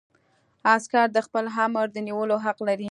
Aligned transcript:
عسکر 0.75 1.07
د 1.15 1.19
خپل 1.25 1.45
آمر 1.65 1.85
د 1.91 1.97
نیولو 2.07 2.35
حق 2.45 2.59
لري. 2.67 2.79